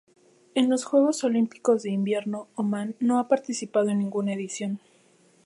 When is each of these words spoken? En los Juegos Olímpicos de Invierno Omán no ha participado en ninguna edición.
En 0.55 0.67
los 0.67 0.83
Juegos 0.83 1.23
Olímpicos 1.23 1.83
de 1.83 1.91
Invierno 1.91 2.47
Omán 2.55 2.95
no 2.99 3.19
ha 3.19 3.27
participado 3.27 3.89
en 3.89 3.99
ninguna 3.99 4.33
edición. 4.33 4.79